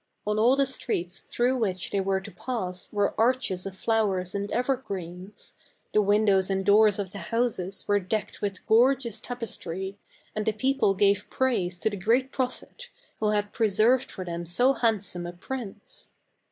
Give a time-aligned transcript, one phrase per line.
[0.25, 4.49] On all the streets through which they were to pass were arches of flowers and
[4.49, 5.53] evergreens;
[5.93, 9.93] the windows and doors of the houses were decked with gorgeous tapes try,
[10.35, 14.73] and the people gave praise to the great Prophet, who had preserved for them so
[14.73, 16.09] hand some a prince.